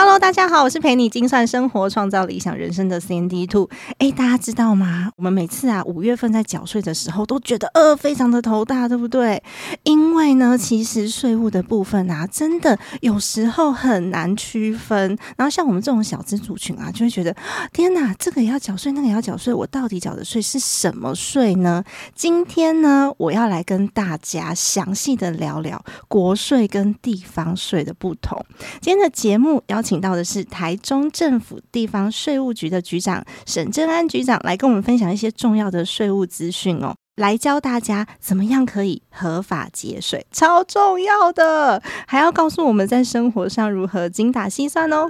[0.00, 3.68] Hello，大家好，我是陪你精算生活、创造理想人生的 CND Two。
[3.98, 5.10] 哎，大家知道吗？
[5.16, 9.42] 我们每次啊五月份在缴税的时候，都觉得呃非常的头大，对不对？
[9.82, 15.18] 因为呢，其实税务的部分啊，真的有时候很难区分。
[15.36, 17.34] 然后像我们这种小资族群啊，就会觉得
[17.72, 21.82] 天哪，这个也要缴税，那个也要缴税，我到底缴的税是什么税呢？
[22.14, 28.40] 今天呢，我要来跟大家详细的聊聊国税跟地方税的不同。
[28.80, 45.06] 今天的节目邀请请到的是台中政府地方税务局的局长沈正安局长，来跟我们分享一些重要的税务资讯哦，来教大家怎么样可以合法节税，超重要的，还要告诉我们在生活上如何精打细算哦。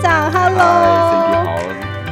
[0.00, 1.58] 长，，Hello，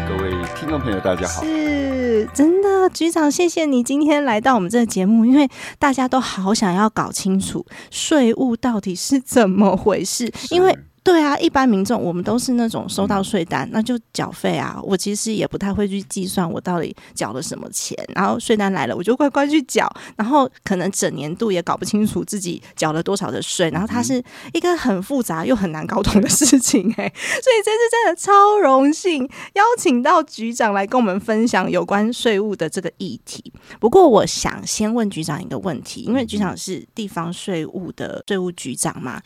[0.06, 1.42] 各位听众朋友，大家好。
[1.42, 10.78] 是真的，局长，谢谢你今天来到我们这个节目，因为大家都好想要搞清楚税务到底是怎么回事，因为。
[11.08, 14.78] 对啊，一般民众我们都是那种收到税单，那就缴费啊。
[14.82, 33.50] 我其实也不太会去计算我到底缴了什么钱，然后税单来了我就乖乖去缴，然后可能整年度也搞不清楚自己缴了多少的税，然后它是一个很复杂又很难搞懂的事情哎、 所以这次真的超荣幸邀请到局长来跟我们分享有关税务的这个议题。
[33.80, 39.18] 不过我想先问局长一个问题，因为局长是地方税务的税务局长嘛，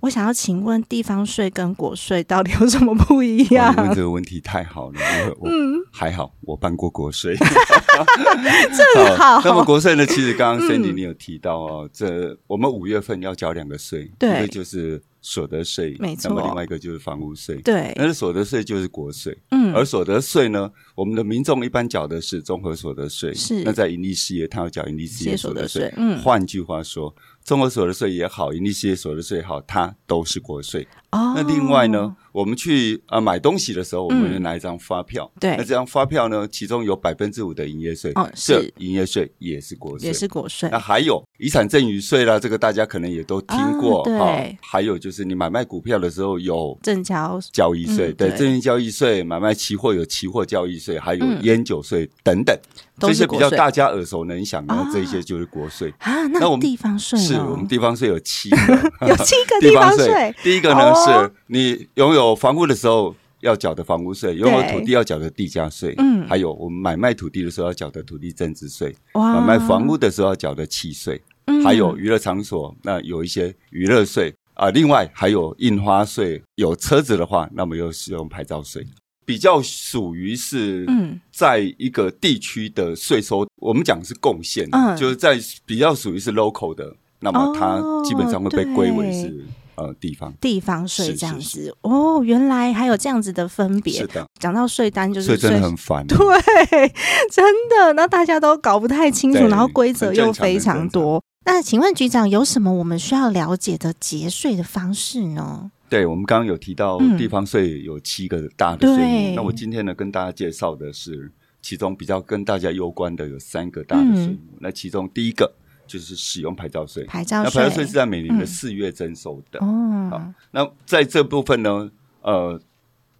[0.00, 3.80] 我想要请问地方税跟国税到底有什么不一哇样你？
[3.82, 7.36] 问这个问题太好了，因为我嗯，还好，我办过国税，
[8.76, 9.40] 正好。
[9.44, 14.38] 那么国税呢，其实刚刚 Cindy 嗯你有提到哦，这我们五月份要交两个税，对。
[14.38, 16.28] 一个就是所得税，没错。
[16.30, 17.56] 那么另外一个就是房屋税。
[17.56, 23.62] 对，但是所得税就是国税，嗯，而所得税呢，我们的民众一般缴的是综合所得税，是。
[23.64, 25.92] 那在盈利事业，他要缴盈利事业所得税。
[25.96, 26.18] 嗯。
[26.20, 27.14] 换句话说，
[27.44, 30.86] 综合所得税也好，盈利事业所得税也好，它都是国税。
[31.10, 35.30] 哦，那另外呢，我们去啊、买东西的时候，我们拿一张发票。
[35.40, 35.50] 对。
[35.56, 38.72] 那这张发票呢，其中有百分之五的营业税，是。
[38.78, 40.68] 营业税也是国税，也是国税。
[40.70, 44.18] 那还有遗产赠与税啦，这个大家可能也都听过啊对。
[44.18, 51.40] 哈还有就是你买卖股票的时候有正交交易税，对，证券交易税，买卖期货有期货交易税，还有嗯。
[51.42, 52.54] 烟酒税等等，
[52.89, 55.92] 都这些比较大家耳熟能详的啊，这些就是国税。
[55.98, 58.56] 啊，那我们地方税是我们地方税有七个，
[59.08, 60.94] 有七个 地方税，第一个呢、哦。
[61.04, 66.26] 是你拥有房屋的时候要缴的房屋税，拥有土地要缴的地价税，嗯。
[66.28, 69.40] 还有我们买卖土地的时候要缴的土地增值税，哇。
[69.40, 71.64] 买卖房屋的时候要缴的契税，嗯。
[71.64, 78.86] 还有娱乐场所那有一些娱乐税啊、另外还有印花税，有车子的话，那么又使用牌照税。
[79.30, 89.44] 比较属于是嗯在一个地区的税收，我们讲是贡献，嗯就是在比较属于是 local 的，那么它哦基本上会被归为对是
[89.76, 90.34] 呃地方。
[90.40, 94.04] 地方税这样是子哦，原来还有这样子的分是别。
[94.08, 96.04] 的，讲到税单就是税真的很烦。
[96.08, 96.18] 对，
[97.30, 101.22] 真的，那大家都搞不太清楚，然后规则又非常多。
[101.46, 105.70] 那请问局长有什么我们需要了解的节税的方式呢？
[105.90, 107.18] 对，我们刚刚有提到嗯。
[107.18, 111.30] 地方税有七个大的税对目，那我今天呢跟大家介绍的是
[111.60, 114.38] 其中比较跟大家有关的有三个大的税目。
[114.60, 115.52] 那其中第一个
[115.86, 118.46] 就是使用牌照税，牌照那牌照税是在每年的嗯。
[118.46, 119.58] 四月征收的。
[119.58, 120.08] 哦。
[120.10, 121.90] 好，那在这部分呢，
[122.22, 122.58] 呃，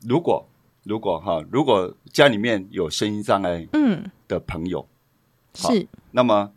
[0.06, 0.48] 如果
[0.84, 4.86] 如果哈，如果家里面有声音障碍嗯，的朋友，
[5.58, 5.86] 好是。
[6.12, 6.52] 那么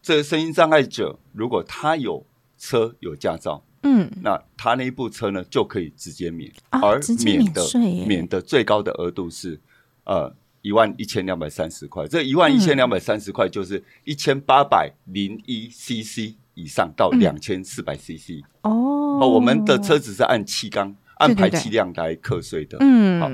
[0.00, 2.24] 这个声音障碍者如果他有
[2.56, 9.58] 车有驾照，嗯那他那一部车呢就可以直接免，哦而免免的税免的最高的额度是
[10.04, 12.06] 呃一万一千两百三十块。
[12.06, 18.42] 这一万一千两百三十块就是一千八百零一 CC 以上到嗯两千四百 CC。
[18.62, 22.76] 哦哦，我们的车子是按气缸、按排气量来课税的。
[22.80, 23.30] 嗯好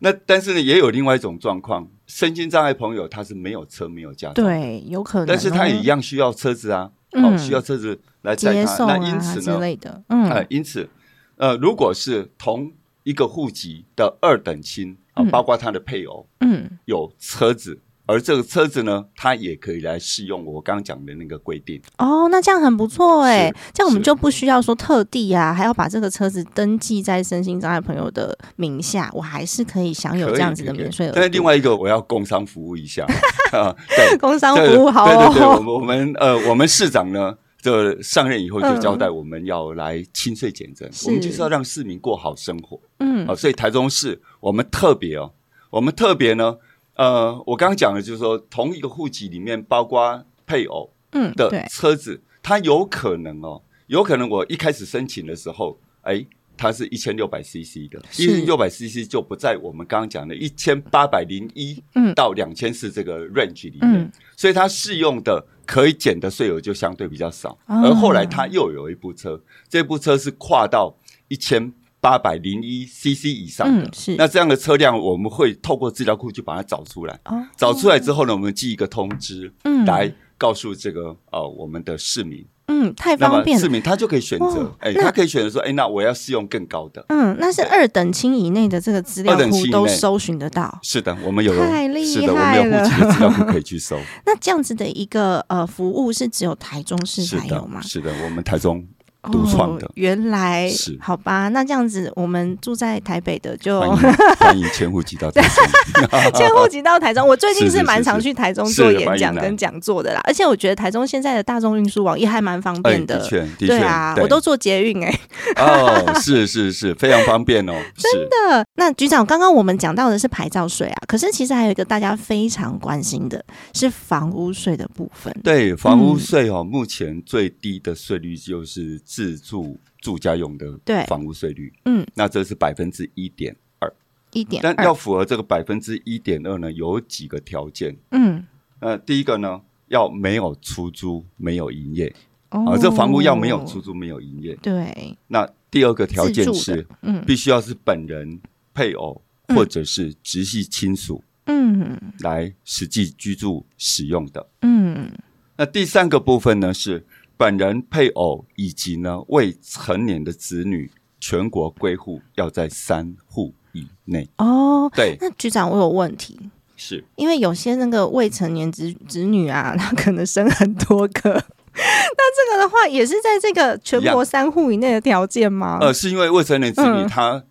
[0.00, 6.92] 那但是呢，也有另外一种状况，身心障碍朋友他是没有车没有驾照，，对，有可能哦，但是他也一样需要车子啊。
[7.22, 8.86] 哦，嗯需要车子来载他。
[8.86, 10.88] 那因此呢，类的，呃嗯，因此，
[11.36, 12.72] 呃，如果是同
[13.04, 15.30] 一个户籍的二等亲啊、嗯。
[15.30, 21.78] 包括他的配偶嗯，有车子，而这个车子呢，它也可以来适用我刚刚讲的那个规定。
[21.98, 31.16] 哦，那这样很不错哎是，这样我们就不需要说特地啊，还要把这个车子登记在身心障碍朋友的名下，我还是可以享有这样子的免税额度。
[31.16, 33.04] 但是另外一个，我要工商服务一下。
[33.52, 35.06] 啊， 对，工商服务好。
[35.06, 42.80] 对对对，我哦，们我们呃，我们市长呢，这上任以后就嗯交代我们要来清税减征，我们就是要让市民过好生活。
[43.00, 43.26] 嗯。
[43.26, 45.30] 啊、所以台中市我们特别哦，
[45.70, 46.56] 我们特别呢，
[46.98, 56.26] 呃，我刚刚讲的就是说，同一个户籍里面包括配偶嗯，的，车子，它有可能哦，有可能我一开始申请的时候，哎。
[56.60, 67.50] 它是一千六百 CC 的，是一千六百 CC 就不在我们刚刚讲的一千八百零一嗯到两千四这个 range 里面，嗯所以它适用的可以减的税额就相对比较少。
[67.66, 70.92] 哦而后来它又有一部车，这部车是跨到
[71.28, 77.18] 一千八百零一 CC 以上的，嗯是那这样的车辆我们会透过资料库去把它找出来。
[77.24, 83.60] 哦，找出来之后呢，我们寄一个通知，嗯来告诉这个呃我们的市民，嗯，太方便了。
[83.60, 87.04] 市民他就可以选择哦，哎、那他可以选择说，哎、那我要试用更高的。
[87.08, 90.78] 嗯，那是二等亲以内的这个资料库都搜寻得到。
[90.82, 93.98] 是的，我们有太厉是的，我害们有户籍的资料库可以去搜。
[94.24, 97.80] 那这样子的一个呃服务是只有台中市才有吗，？
[97.82, 98.86] 是的，我们台中
[99.22, 99.90] 独创的哦。
[99.94, 106.32] 原来是好吧，那这样子，我们住在台北的就欢迎 迁户籍到台中。
[106.34, 107.26] 迁户籍到台中。
[107.26, 115.20] 我最近是蛮常去台中做演讲跟讲座的啦， 而且我觉得台中现在的大众运输网也还蛮方哎，便的确，的确，对啊，我都坐捷运哎、
[115.56, 118.64] 哦，是是是，非常方便哦，真的。
[118.74, 123.44] 那局长，刚刚我们讲到的是牌照税啊，可是其实还有一个大家非常关心的
[123.74, 125.34] 是房屋税的部分。
[125.42, 133.90] 对，房屋嗯税哦，目前最低的税率就是自住住家用的房屋税率，嗯，那这是百分之一点二，
[134.34, 137.96] 一点但要，符合这个百分之一点二呢，有几个条件。
[138.10, 138.46] 嗯，
[138.80, 142.14] 呃，第一个呢，要没有出租，没有营业。
[142.50, 142.70] 哦。
[142.70, 144.54] 啊，这房屋要没有出租，没有营业。
[144.56, 147.24] 对，那第二个条件是，嗯。
[147.24, 148.38] 必须要是本人、
[148.74, 149.56] 配偶嗯。
[149.56, 151.98] 或者是直系亲属嗯。
[152.20, 154.46] 来实际居住使用的。
[154.60, 155.10] 嗯。
[155.56, 157.04] 那第三个部分呢是
[157.38, 164.28] 本人、配偶以及呢未成年的子女，全国归户要在三户以内。
[164.36, 164.90] 哦。
[164.94, 166.38] 对，那局长，我有问题，
[166.76, 171.30] 是因为有些那个未成年子子女啊，他可能生很多个，
[171.72, 175.78] 那这个的话也是在这个全国三户以内的条件吗？
[175.80, 177.44] 呃，是因为未成年子女嗯他、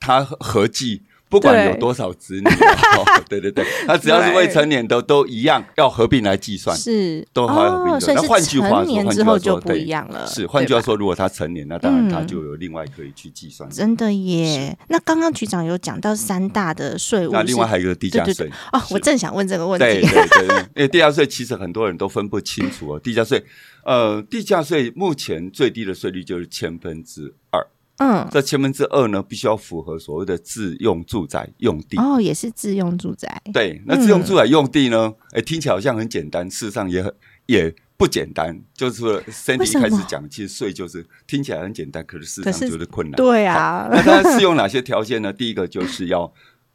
[0.00, 1.02] 他合计。
[1.28, 6.76] 不管有多少子女、哦，对 对对， 他只要是未成年的都一样，要合并来计算。
[6.76, 10.26] 是都合并哦，那是换句话说成年换句话之后就不一样了。
[10.26, 13.68] 是，换句话说，如果他成年，那当然他嗯就有另外可以去计算。
[13.70, 14.76] 真的耶。
[14.88, 20.08] 那刚刚局长有讲到三大的税务，那另外还有一个地价对税哦，我正想问这个问对题。
[20.08, 23.00] 对对对，因为地价税其实很多人都分不清楚哦。
[23.00, 23.44] 地价税，
[23.84, 27.66] 呃，地价税目前最低的税率就是千分之二，
[27.98, 31.96] 嗯，这千分之二呢，必须要符合所谓的自用住宅用地。
[31.96, 33.40] 哦，也是自用住宅。
[33.52, 35.14] 对，那自用住宅用地呢？
[35.32, 37.14] 哎、听起来好像很简单，事实上也很
[37.46, 38.60] 也不简单。
[38.74, 43.16] 就是说 Sandy 一开始讲，其实税就是听起来很简单，可是事实上就是困难。
[43.16, 45.32] 对啊，那它适用哪些条件呢？
[45.32, 46.30] 第一个就是要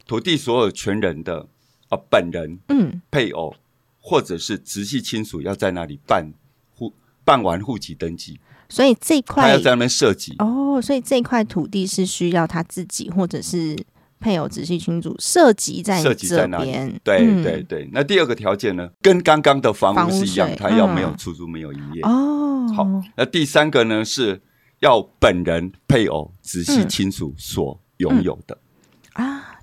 [0.06, 1.46] 土地所有权人的
[1.88, 3.54] 啊、本人、嗯，配偶
[4.00, 6.32] 或者是直系亲属要在那里办
[6.74, 6.92] 户
[7.24, 8.40] 办完户籍登记，
[8.72, 10.34] 所以这块他要在那边设计。
[10.38, 13.76] 哦，所以这块土地是需要他自己或者是
[14.18, 16.98] 配偶直系亲属涉及在涉及在那边。
[17.04, 17.42] 对嗯。
[17.42, 22.00] 对对，那第二个条件呢，跟刚刚的房房屋屋是一样税，它要没有嗯出租、没有营业。
[22.02, 24.40] 哦，好，那第三个呢是
[24.80, 26.88] 要本人、配偶、直系嗯。
[26.88, 28.61] 亲属所拥有的，啊，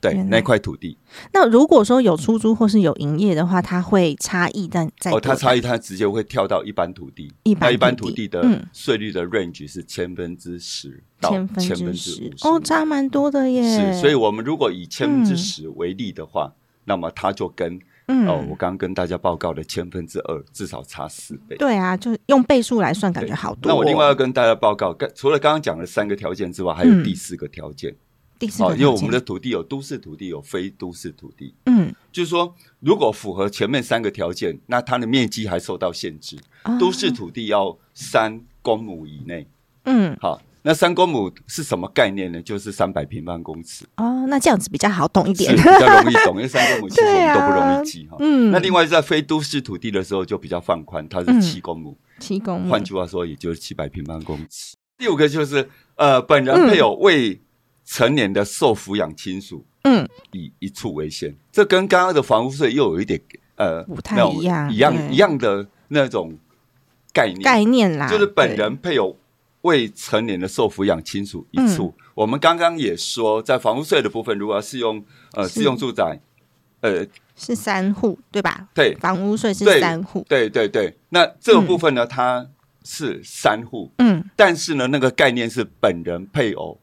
[0.01, 0.97] 对那块土地。
[1.33, 12.47] 那如果说有出租或是有营业的话，它会差异但在哦，它差异它直接会跳到一般土地，一般那一般土地的嗯税率的 range 是千分之十到千分之十五十。
[12.47, 13.93] 哦，差蛮多的耶。
[13.93, 16.53] 是，所以我们如果以千分之嗯十为例的话，
[16.85, 21.55] 那么它就跟嗯哦，我刚刚跟大家报告的千分之二至少差四倍。
[21.57, 23.73] 对啊，就用倍数来算，感觉好多哦。
[23.73, 27.95] 那我另外要跟大家报告，刚除了刚刚讲的三个条件之外，还有嗯第四个条件。
[28.39, 31.53] 第四哦，因为我们的土地有都市土地，有非都市土地。
[31.65, 36.37] 嗯就是说，如果符合前面三个条件，那它的面积还受到限制。
[36.63, 39.47] 啊都市土地要三公亩以内，
[39.83, 42.41] 嗯好，那三公亩是什么概念呢？
[42.41, 45.61] 就是三百平方公尺，哦，那这样子比较好懂一是点比。
[45.61, 48.17] 较容易懂，因为三公亩其实我们都不容易记 哈。
[48.19, 54.75] 嗯那另外在非都市土地的时候就比较放宽，它嗯是七公亩，七公亩换句话说，也就是七百平方公尺。
[54.97, 57.39] 第五个就是呃，本人配偶未
[57.91, 61.35] 成年的受抚养亲属，嗯，以一处为限。
[61.51, 63.19] 这跟刚刚的房屋税又有一点
[63.55, 66.37] 呃不太一样一样一样的那种
[67.11, 67.41] 概念。
[67.41, 69.17] 概念啦，就是本人配偶
[69.61, 71.91] 未成年的受抚养亲属一处。
[71.97, 76.19] 嗯我们刚刚也说，在房屋税的部分，如果要适用呃是适用住宅，
[76.81, 78.67] 呃，是三户对吧？
[78.75, 82.45] 对房屋税是三户，对对对，那这个部分呢，它
[82.83, 86.77] 是三户，嗯，但是呢，那个概念是本人配偶。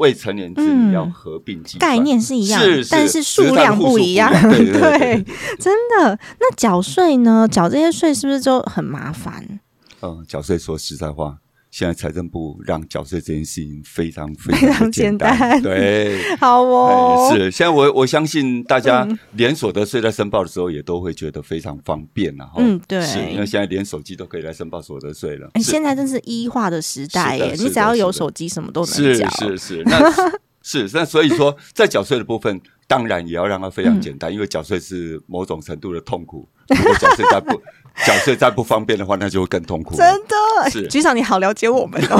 [0.00, 3.78] 未成年子女要合并概念是一样，是是但是数量。
[3.78, 5.24] 不一样 对对对对
[5.58, 6.18] 真的。
[6.40, 7.46] 那缴税呢？
[7.46, 9.60] 缴这些税是不是就很麻烦？
[10.02, 11.36] 嗯，缴税说实在话，
[11.70, 16.18] 现在财政部让缴税这件事情非常非非常简简单，对。
[16.38, 19.18] 好哦，哎，是，现在我我相信大家嗯。
[19.32, 22.54] 连所得税在申报的时候，也都会觉得非常方便了、哈。
[22.58, 23.00] 嗯对。
[23.02, 25.48] 是因为现在连手机都可以来申报所得税了。
[25.62, 29.28] 现在真是一化的时代你只要有手机，什么都能是缴。
[29.30, 30.10] 是是，那
[30.62, 36.48] 是那所以说，在缴税的部分，当然也要让它非常简嗯单，因为缴税是某种程度的痛苦。
[36.68, 37.60] 如果缴税再不
[38.06, 39.94] 缴税再不方便的话，那就会更痛苦。
[39.96, 42.16] 真的，是局长你好了解我们哦。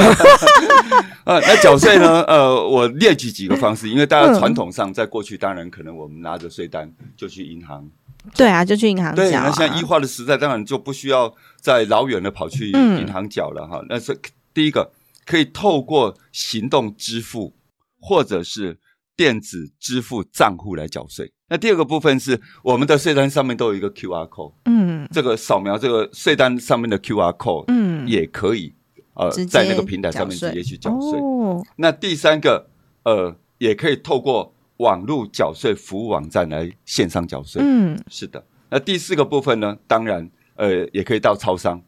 [1.24, 2.22] 呃， 那缴税呢？
[2.24, 7.88] 呃，我列举几个方式，因为大家嗯传统上在过去，当然可能我们拿着税单就去银行
[8.34, 9.46] 对啊，就去银行对，缴啊。
[9.46, 13.82] 那现在一化的时代，当然就不需要再老远的跑去嗯银行缴了哈。
[13.88, 14.18] 那是
[14.52, 14.92] 第一个，
[15.24, 17.54] 可以透过行动支付
[17.98, 18.78] 或者是
[19.16, 21.32] 电子支付账户来缴税。
[21.50, 28.73] 那第二个部分是我们的税单上面都有一个 QR code，嗯这个扫描这个税单上面的 QR code，嗯，也可以
[29.14, 31.19] 呃在那个平台上面直接去缴税。
[31.19, 32.69] 哦，那第三个，
[33.02, 37.61] 呃，也可以透过网络缴税服务网站来线上缴税。
[37.64, 38.42] 嗯是的。
[38.71, 41.83] 那第四个部分呢，当然，呃，也可以到超商。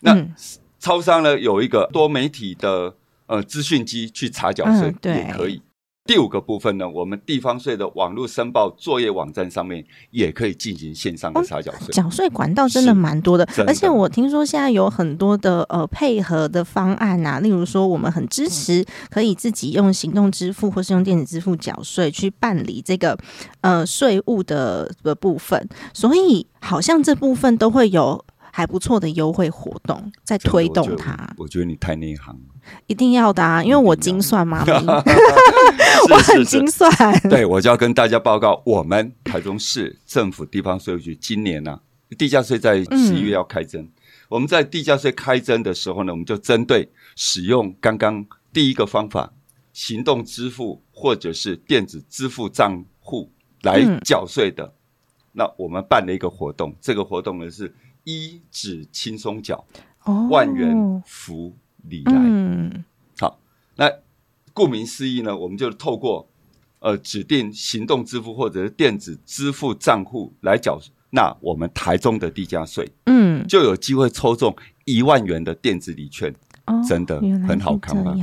[0.00, 0.32] 那、嗯
[0.80, 2.92] 超商呢，有一个多媒体的
[3.26, 5.62] 呃资讯机去查缴税、也可以。
[6.04, 11.92] 第五个部分呢，我们地方税的网络申报作业网站上面也可以进行线上的查缴税。
[11.92, 23.16] 缴税管道真的是蛮多的，的而且我听说现在有很多的呃配合的方案呐、例如说我们很支持可以自己用行动支付或是用电子支付缴税去办理这个
[23.60, 32.70] 呃税务的的部分，所以好像这部分都会有还不错的优惠活动在推动它，我觉得你太内行了。
[32.86, 34.72] 一定要的啊，因为我精算妈咪，
[36.10, 36.72] 我 很精是。
[36.72, 36.92] 算，
[37.30, 41.80] 对，我就要跟大家报告，我们台中市政府地方税务局今年呢、
[42.18, 43.88] 地价税在嗯十一月要开征。
[44.28, 49.32] 我们在地价税开征的时候呢，我们就针对使用刚刚第一个方法，
[49.72, 53.30] 行动支付或者是电子支付账户
[53.62, 54.72] 来嗯缴税的，
[55.32, 59.64] 那我们办了一个活动，这个活动呢是一指轻松缴，
[60.04, 60.28] 哦。
[60.30, 61.54] 万元福
[61.88, 62.12] 利来。
[62.14, 62.84] 嗯。
[63.18, 63.38] 好，
[63.76, 63.90] 那
[64.52, 66.28] 顾名思义呢，我们就透过
[66.80, 70.78] 呃指定行动支付或者是电子支付账户来缴
[71.10, 74.54] 纳我们台中的地价税，嗯，就有机会抽中
[74.84, 76.34] 一万元的电子礼券，
[76.66, 78.14] 哦真的很好看吗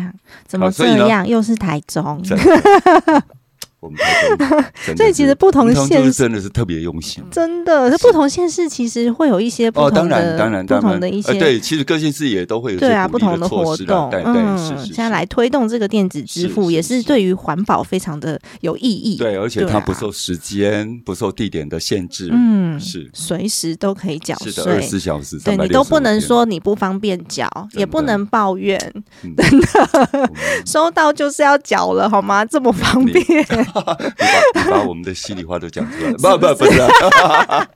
[0.45, 1.27] 怎么这样？
[1.27, 2.21] 又是台中。
[3.79, 3.98] 我们
[4.98, 7.24] 所以其实不同县市真的是特别用心。
[7.31, 14.93] 真的，这不同县市其实会有一些不哦，同的、当然，当然，不同的一些、呃，对，其实各县市也都会有对啊，不同的活动，对对，嗯，是是。
[14.93, 19.15] 现在来推动这个电子支付，也是是对于环保非常的有意义。
[19.17, 24.89] 对，而且它不受时间、不受地点的限制，嗯，是随时都可以缴是的，二十。
[24.89, 28.77] 四小时，对你都不能说你不方便缴，也不能抱怨，
[29.24, 30.29] 嗯我们
[30.65, 32.43] 收到就是要缴了，好吗？
[32.43, 33.24] 这么方便，
[34.55, 36.79] 你把你把我们的心里话都讲出来了， 不不不是。
[36.81, 37.67] 啊，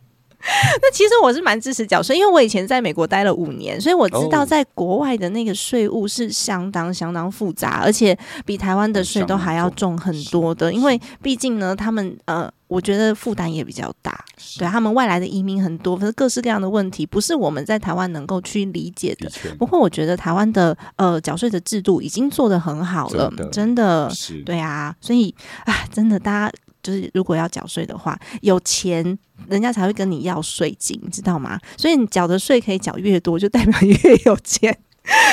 [0.82, 10.72] 那其实我是蛮支持缴税，因为我以前在美国待了五年，所以我知道哦在国外的那个税务是相当相当复杂，而且比台湾的税都还要重很多的。
[10.74, 14.24] 因为毕竟呢，他们呃，我觉得负担也比较大，
[14.58, 19.30] 对他们外来的移民很多，可是各式各样的问题，不是我们在台湾能够去理解的。
[19.30, 24.12] 的不过，我觉得台湾的呃缴税的制度已经做得很好了，真的真的
[24.46, 25.34] 对啊，所以
[25.66, 31.58] 啊，真的，大家就是如果要缴税的话，有钱人家才会跟你要税金，知道吗？
[31.78, 34.78] 所以你缴的税可以缴越多，就代表越有钱。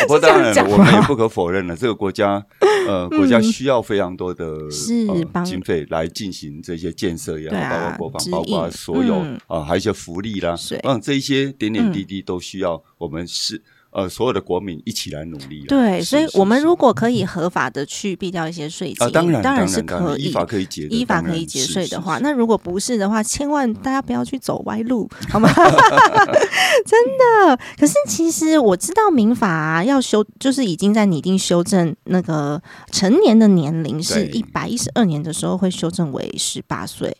[0.03, 2.45] 不过当然我们也不可否认了，这个国家
[2.89, 5.07] 呃， 国家需要非常多的嗯是
[5.45, 9.41] 经费来进行这些建设也好，啊包括国防，包括所有嗯。
[9.47, 11.93] 啊，还有一些福利啦是，嗯，这一些点点嗯。
[11.93, 15.67] 滴滴都需要我们是呃所有的国民一起来努力了。
[15.69, 25.49] 对，是所以我们如果可以合法的去避掉一些税金，啊，当然当是可以依法可以结的，依法可以节税的话，是那如果不是的话，千万大家不要去走歪路， 好吗？
[26.87, 27.59] 真的。
[27.79, 32.61] 可是其实我知道民法啊，要修，就是已经在拟定修正那个
[32.93, 37.17] 成年的年龄是对一百一十二年的时候会修正为十八岁。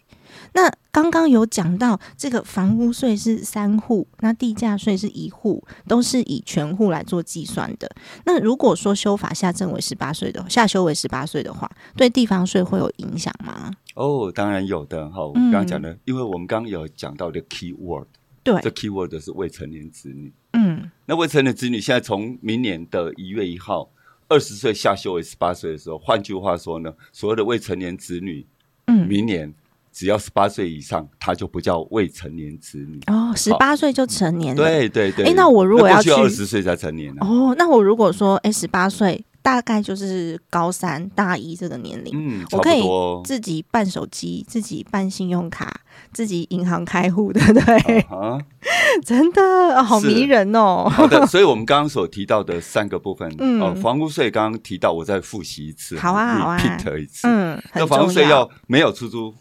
[0.53, 7.91] 那刚刚有讲到，这个房屋税是三户，那地价税是一户，都是以全户来做计算的。
[8.25, 13.71] 那如果说修法下证为十八岁的下修为十八岁的话，对地方税会有影响吗？
[13.95, 15.25] 哦，当然有的哈。
[15.25, 18.07] 我嗯刚刚讲的，因为我们刚刚有讲到的 key word，
[18.43, 20.33] 对这，key word 是未成年子女。
[20.53, 23.89] 嗯那未成年子女现在从明年的一月一号，
[24.29, 28.47] 二十岁下修为十八岁的时候，换句话说呢，所有的未成年子女，
[28.87, 29.53] 嗯，明年
[30.01, 32.99] 只要十八岁以上，他就不叫未成年子女。
[33.09, 34.63] 哦，十八岁就成年了。
[34.65, 35.27] 对对对。
[35.27, 42.83] 哎那我如果要去二十岁才成年呢、哦，那我如果说，哎，十八岁大概就是高三、大一这个年龄，嗯，我可以。
[43.27, 45.71] 自己办手机，自己办信用卡，
[46.15, 48.01] 自己银行开户，对不对？
[48.01, 48.39] 啊哈，
[49.05, 49.43] 真的、
[49.77, 50.89] 哦好迷人哦。
[50.91, 57.29] 好的，所以我们刚刚所提到的三个部分， 嗯哦，房屋税刚刚提到，我再复习一次，好啊好啊，repeat 一次。
[57.29, 59.35] 嗯，那房屋重税要没有出租，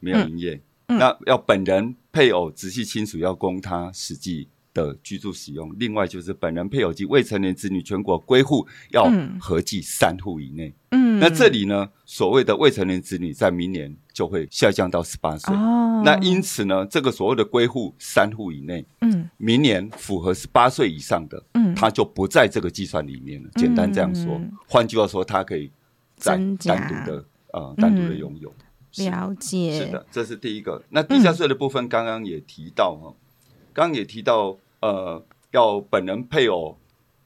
[0.00, 5.72] 没有营业，嗯那要本人、配偶、直系亲属要供他实际的居住使用。
[5.78, 10.72] 另外就是本人、配偶及未成年子女全国归户要嗯合计三户以内。
[10.90, 15.54] 嗯，那这里呢，所谓的未成年子女在明年就会下降到十八岁。
[15.54, 23.48] 哦，那因此呢，这个所谓的归户三户以内，嗯明年符合十八岁以上的，嗯他就不在这个计算里面了。
[23.54, 25.70] 简单这样说嗯，换句话说，他可以
[26.16, 28.48] 再单独的呃单独的嗯拥有。
[28.50, 28.54] 是
[28.96, 30.82] 了解，是的，这是第一个。
[30.88, 33.14] 那地价税的部分，刚刚也提到哈，
[33.72, 36.76] 刚刚也提到，呃，要本人、配偶、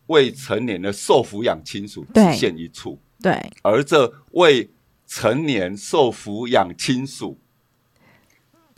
[0.08, 4.70] 未成年的受抚养亲属对只限一处，对，而这未
[5.06, 7.38] 成年受抚养亲属，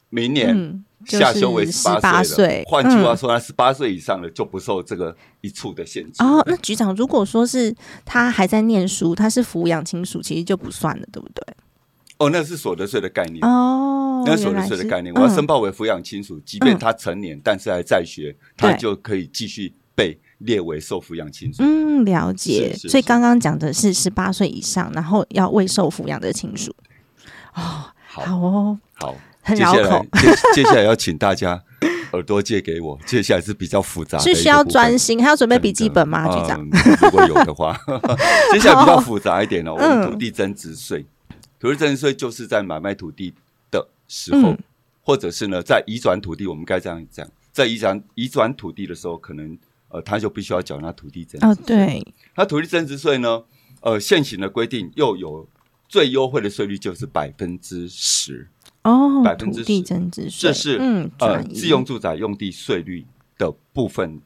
[0.08, 2.64] 明年嗯，下修为十八18岁。
[2.68, 6.22] 换句话嗯说，他十八岁以上的就不受这个一处的限制。
[6.22, 7.74] 哦，那局长，如果说是
[8.04, 11.44] 他还在念书，他是抚养亲属，其实就不算了，对不对？
[12.18, 13.44] 哦，那是所得税的概念。
[13.44, 21.62] 哦，那是所得税的概念，我要申嗯报为抚养亲属，即便嗯他成年，但是还在学，他就可以继续被列为受抚养亲属。
[21.62, 22.70] 嗯，了解。
[22.70, 26.74] 是是是所以刚刚讲的是十八岁以上，然后要未受抚养的亲属。
[27.54, 31.62] 哦，好好哦，好，很接下来绕口，接接下来要请大家
[32.12, 36.60] 耳朵借给我，接下来是比较复杂的是需要专心，还要准备笔记本吗，局长？
[36.62, 37.78] 嗯如果有的话，
[38.52, 39.72] 接下来比较复杂一点哦。
[39.74, 41.04] 我嗯们土地增值税，
[41.58, 43.32] 土地增值税就是在买卖土地
[43.70, 44.58] 的时候，嗯。
[45.02, 49.56] 或者是呢在移转土地，我们该这样讲，在移转移转土地的时候，可能
[49.88, 51.64] 呃他就必须要缴纳土地增值哦，税。
[51.64, 53.44] 对，那土地增值税呢，
[53.82, 55.48] 呃，现行的规定又有
[55.88, 58.48] 最优惠的税率就是百分之十，
[58.82, 63.06] 哦，百分之土地增值税，这是嗯，呃自用，住宅用地税率
[63.38, 64.20] 的部分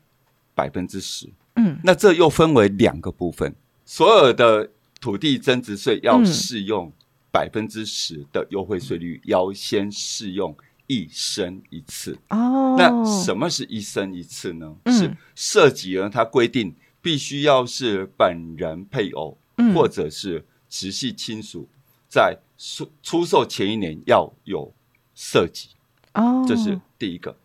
[0.54, 1.28] 百分之十。
[1.56, 6.24] 嗯，那这又分为两个部分，所有的土地增值税要嗯。
[6.24, 6.90] 适用
[7.32, 12.18] 百分之十的优惠税率，要先适用一生一次。
[12.28, 14.76] 哦，那什么是一生一次呢？
[14.84, 21.68] 嗯是涉及了它规定必须要是本人配偶、嗯或者是直系亲属
[22.08, 24.72] 在出出售前一年要有
[25.14, 25.68] 涉及，
[26.14, 27.36] 哦，这是第一个。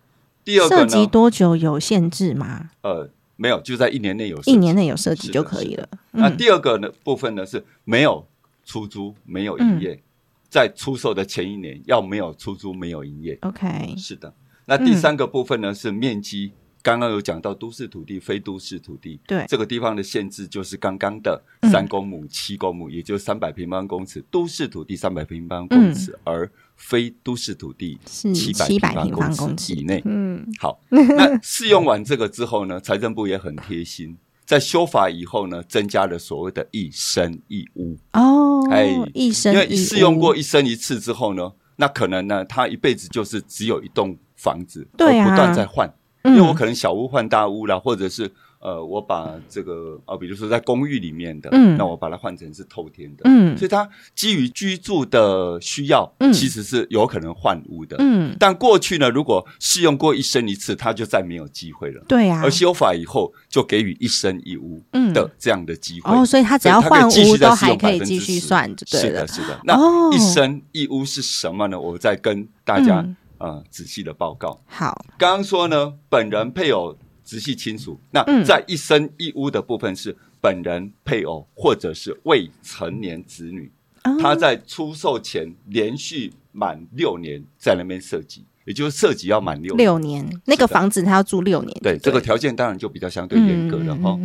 [0.43, 1.07] 第二个涉及呢？
[1.07, 2.71] 多久有限制吗？
[2.81, 5.89] 呃，没有，就在一年内有一年内有涉及就可以了。
[6.11, 8.27] 那嗯第二个呢部分呢是没有
[8.65, 9.81] 出租、没有营嗯。
[9.81, 10.03] 业，
[10.49, 13.37] 在出售的前一年要没有出租、没有营业。
[13.41, 14.33] ，OK，是的。
[14.65, 16.51] 那第三个部分呢、是面积，
[16.81, 19.45] 刚刚有讲到都市土地、非都市土地，对。
[19.47, 21.71] 这个地方的限制就是刚刚的嗯。
[21.71, 29.73] 三公亩、七公亩，也就是三百平方公尺，都市土地三百平方公尺，而非都市土地是七百平方公公尺。
[29.73, 30.01] 以内。
[30.05, 45.29] 嗯，好，那试用完这个之后呢，财政部也很贴心，在修法以后呢，增加了所谓的一生一屋，哦，哎一生因为一试用过一生一次之后呢，那可能呢，他一辈子就是只有一栋房子，对啊。
[45.29, 45.91] 不断在换，
[46.23, 46.35] 嗯。
[46.35, 48.31] 因为我可能小屋换大屋啦，或者是
[48.65, 57.95] 呃，我把这个呃，比如说在公寓里面的，嗯那我把它换成是透天的，嗯所以它基于居住的需要，嗯其实是有可能换屋的。
[57.99, 62.03] 嗯，但过去呢，如果试用过一生一次，它就再没有机会了。
[62.07, 66.11] 对啊而，修法以后，就给予一生一屋嗯的这样的机会。
[66.11, 69.43] 哦，所以他只要换屋都还用10%可以继续算，就对了是的，。
[69.43, 69.59] 是的。
[69.63, 71.79] 那哦一生一屋是什么呢？
[71.79, 74.57] 我再跟大家、嗯呃仔细的报告。
[74.65, 76.95] 好，刚刚说呢，本人、配偶、
[77.25, 77.99] 直系亲属。
[78.11, 78.45] 那嗯。
[78.45, 83.69] 在一生一屋的部分是本人、配偶或者是未成年子女，
[84.03, 84.15] 哦。
[84.21, 89.77] 他在出售前连续满六年在那边设籍，也就是设籍要满六年。
[89.77, 94.17] 六年，那个房子他要住六年，对这个条件当然就比较相对严格了哈。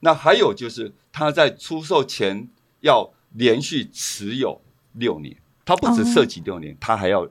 [0.00, 2.48] 那还有就是他在出售前
[2.80, 4.60] 要连续持有
[4.92, 6.04] 六年，他不止哦。
[6.04, 7.28] 涉及六年，他还要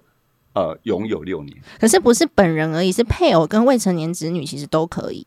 [0.54, 1.58] 呃拥有六年。
[1.80, 5.26] 可是不是本人而已，是配偶跟未成年子女其实都可以，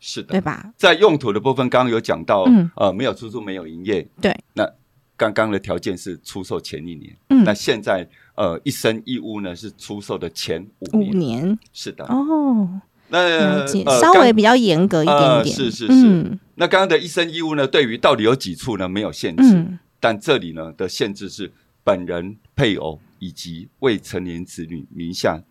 [0.00, 0.28] 是的。
[0.32, 0.72] 对，吧？
[0.76, 2.70] 在用途的部分，刚刚有讲到，嗯。
[2.76, 4.06] 呃，没有出租，没有营业。
[4.20, 4.68] 对，那
[5.16, 7.44] 刚刚的条件是出售前一年，嗯。
[7.44, 11.58] 那现在呃一生一屋呢是出售的前五五年。
[11.72, 13.66] 是的，哦，那，呃
[14.00, 15.92] 稍微比较严格一点呃点，是是是。
[15.92, 16.38] 嗯。
[16.56, 18.88] 那刚刚的一生一屋呢，对于到底有几处呢？
[18.88, 19.78] 没有限制，嗯。
[20.00, 21.52] 但这里呢的限制是
[21.84, 25.42] 本人、配偶以及未成年子女名下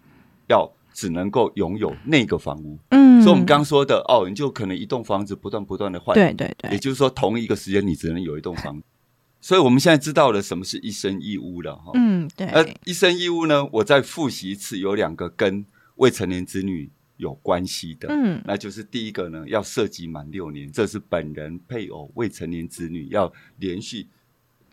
[0.48, 2.78] 要只能够拥有那个房屋。
[2.90, 8.86] 嗯，所以我们刚刚说的哦，你就可能一栋房子不断不断的换，对对对也，就是说同一个时间你只能有一栋房子。
[9.40, 11.92] 所以我们现在知道了什么是一生一屋了哈。
[11.96, 15.66] 嗯对，呃一生一屋呢，我再复习一次，有两个跟
[15.96, 18.08] 未成年子女有关系的。
[18.12, 24.08] 嗯那就是第一个呢，要涉及满六年，这是本人、配偶、未成年子女要连续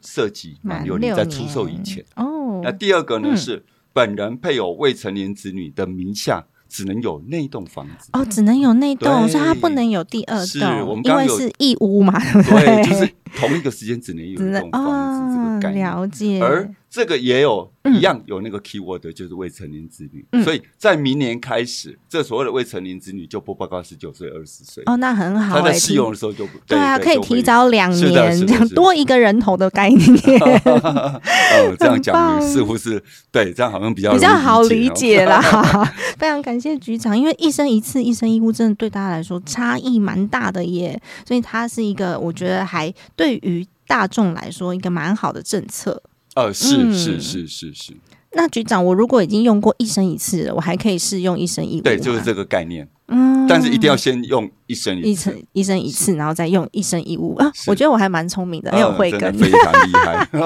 [0.05, 2.05] 涉及满六年，在出售以前。
[2.17, 3.37] 哦，那第二个呢、嗯。
[3.37, 8.11] 是本人、配偶、未成年子女的名下只能有那栋房子。
[8.13, 9.33] 哦，只能有那栋，对。
[9.33, 15.87] 所以它不能有第二栋，因为是义屋嘛，对不对，就是同一个时间只能有只能一栋房子这哦个概念。
[15.87, 20.25] 了解，而这个也有嗯一样有那个 keyword，就是未成年子女。
[20.33, 24.83] 嗯所以在明年开始，这所谓的未成年子女就不包括十九岁、二十岁。
[24.87, 35.31] 哦，那很好哎，他在试用的时候就不对啊，可以提早两年，这样多一个人头的概念， 哦，这样讲似乎是对，这样好像比较比较好理解哦。
[35.31, 35.95] 啦。
[36.19, 46.03] 非常感谢局长，因为一生一次、一生一屋，真的对大家来说差异蛮大的耶，所以它是一个我觉得还对于大众来说一个蛮好的政策。
[46.35, 47.97] 呃，是嗯是是是是，
[48.33, 52.89] 那局长，我如果已经用过一生一次了，我还可以试用一生一屋对，就是这个概念。
[53.09, 57.51] 嗯但是一定要先用一生一次，一生一次，然后再用一生一物啊！
[57.67, 59.33] 我觉得我还蛮聪明的，很有慧根。
[59.39, 60.29] 非常厉害。
[60.31, 60.39] 对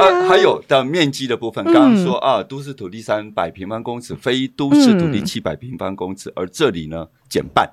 [0.00, 7.70] 啊，还有的面积的部分，刚刚说啊，都市土地三百平方公尺，非都市土地嗯七百平方公尺，而这里呢减半，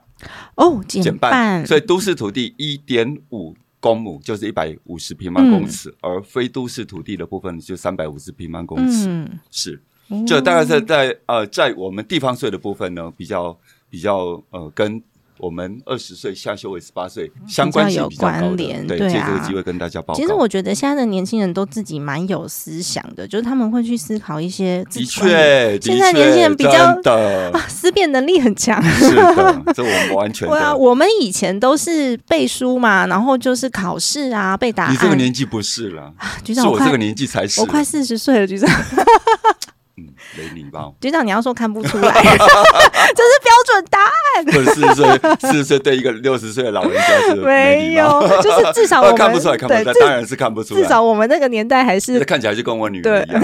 [0.56, 3.56] 哦，减减半，所以都市土地一点五。
[3.86, 9.08] 公亩就是一百五十平方公尺，而非都市土地的部分就三百五十平方公尺。
[9.08, 10.24] 嗯，是，哦。
[10.26, 13.56] 这大概是在呃，在我们地方税的部分呢，比较
[13.88, 15.00] 比较呃，跟
[15.38, 18.56] 我们二十岁下修为十八岁相关性比较高的。
[18.56, 20.20] 对，联对啊借这个机会跟大家报告。
[20.20, 28.82] 其实我觉得现在的年轻人都自己蛮有思想的，就是他们会去思考一些自的确，现在年轻人比较的 啊，思辨能力很强。
[28.84, 34.94] 是的，这我们完全 对啊，我们以前都是背书嘛，然后就是考试啊，背答案。
[34.94, 37.60] 你这个年纪不是了，局长，是我这个年纪才是。
[37.62, 38.70] 我快四十岁了，局长。
[40.38, 44.12] 嗯，雷你吧，局长，你要说看不出来， 这是标准答案。
[44.74, 50.82] 四十岁，四十岁对一个六十岁的老人家是 没有，就是至少我看不出来，看不出来，当然是看不出来。
[50.82, 53.42] 至少我们那个年代还是看起来就跟我女对儿一样。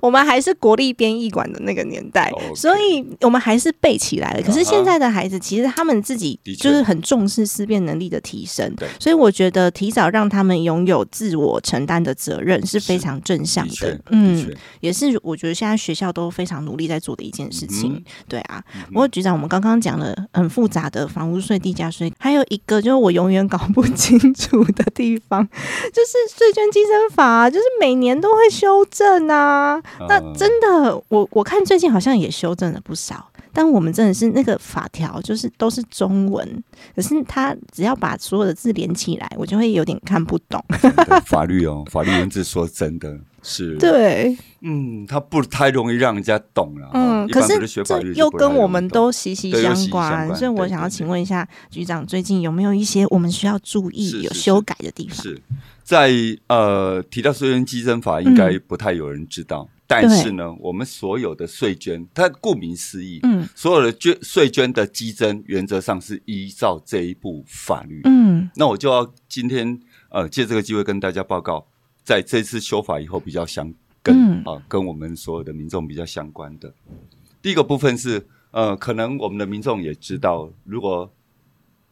[0.00, 4.42] 我们还是国立编译馆的那个年代所以我们还是背起来了。
[4.42, 13.98] 可是现在的孩子，其实他们自己就是很重视思辨能力的提升对，所以我觉得提早让他们拥有自我承担的责任是非常正向的。
[14.10, 17.94] 嗯，也是我觉得现在学校都非常努力在做的一件事情。
[17.94, 29.80] 嗯对啊，嗯不过局长，我们刚刚讲了很复杂的房屋税、地价税，还有一个就是我永远搞不 清楚的地方，就是税捐计征法、啊，就是每年都会修正啊。
[30.00, 36.62] 那呃真的，我我看最近好像也修正了不少，但我们真的是那个法条就是都是中文，
[36.94, 40.62] 可是他只要把所有的字连起来，我就会有点看不懂。
[41.24, 46.90] 法律哦，法律文字说真的是，对，嗯，它不太容易让人家懂了。
[46.92, 55.16] 嗯，可是这又跟我们都息息相关，所以我想要请问一下局长，最近有没有一些我们需要注意、有修改的地方？
[55.16, 55.40] 是
[55.84, 56.10] 在
[56.48, 59.68] 呃提到税捐稽征法，应该不太有人知道。
[59.88, 68.00] 但是呢，我们所有的税捐，它顾名思义，嗯所有的捐税捐的激增，原则上是依照这一部法律。
[68.04, 69.78] 嗯那我就要今天
[70.10, 71.64] 呃借这个机会跟大家报告，
[72.06, 76.72] 在这次修法以后比较相跟嗯啊、跟我们所有的民众比较相关的。
[77.42, 81.12] 第一个部分是呃，可能我们的民众也知道，如果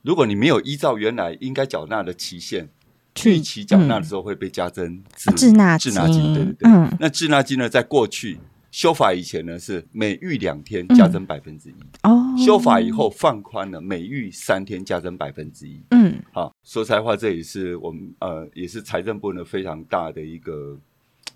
[0.02, 2.68] 如果你没有依照原来应该缴纳的期限
[3.16, 6.70] 去逾期缴纳嗯的时候，会被加征啊滞纳滞纳金，对对对。
[6.70, 8.38] 嗯那滞纳金呢，在过去
[8.70, 11.74] 修法以前呢，是每逾两天嗯加征百分之一。
[12.04, 15.80] 哦修法以后放宽了，每遇三天加增百分之一。
[15.90, 20.78] 嗯，好，说实在话，这也是我们呃，也是财政部呢非常大的一个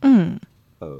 [0.02, 0.38] 嗯，
[0.78, 0.98] 呃，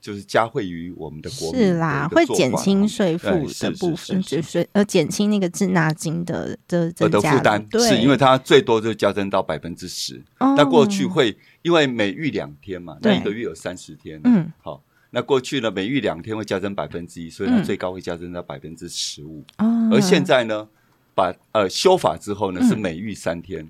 [0.00, 4.68] 就是加惠于我们的国民是啦，会减轻税负的部分，就是。
[4.72, 10.22] 呃减轻那个滞纳金的的的加负担，对，是因为它最多就加增到百分之十。
[10.38, 10.54] 哦。
[10.56, 14.82] 那过去会因为每遇两天嘛，那一个月有三十天，嗯，好，
[15.14, 19.44] 那过去呢每遇两天会加增百分之一，所以它嗯最高会加增到百分之十五。
[19.58, 20.66] 哦，而现在呢，
[21.14, 23.68] 把呃修法之后呢嗯是每遇三天，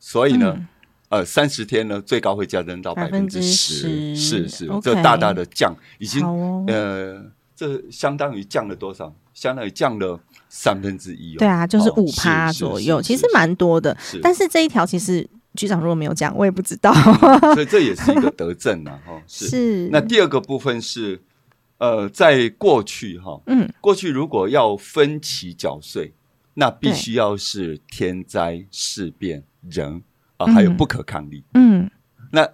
[0.00, 0.54] 所以呢。
[0.56, 0.66] 嗯
[1.10, 7.20] 呃，三十天呢，最高会加增到百分之十，是是这大大的降，已经哦呃，
[7.56, 9.12] 这相当于降了多少？
[9.34, 11.40] 相当于降了三分之一哦。
[11.40, 13.96] 对啊，就是哦五趴左右，其实蛮多的。
[14.00, 15.28] 是，但是这一条其实
[15.60, 16.90] 局长如果没有讲，我也不知道。
[17.52, 19.46] 所以这也是一个德政啊， 哈，是。
[19.48, 21.20] 是，那第二个部分是，
[21.76, 26.14] 呃，在过去哈，嗯，过去如果要分期缴税，
[26.54, 30.02] 那必须要是天灾事变人
[30.38, 31.44] 啊、嗯还有不可抗力。
[31.52, 31.90] 嗯
[32.32, 32.48] 那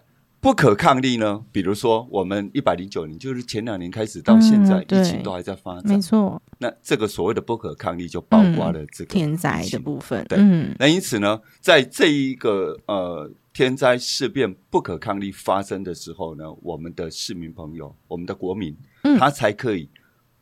[0.47, 1.45] 不可抗力呢？
[1.51, 5.83] 比如说我们一百零九年，就是前两年开始到现在，嗯疫情都还在发展。
[5.87, 6.01] 没。
[6.01, 10.39] 错，那这个所谓的不可抗力就包括了这个天灾的部分，对。
[10.39, 10.73] 嗯。
[10.79, 19.19] 那因此呢，在这一个呃天灾事变不可抗力发生的时候呢，我们的市民朋友，我们的国民，嗯。
[19.19, 19.89] 他才可以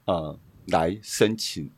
[0.04, 1.70] 呃来申请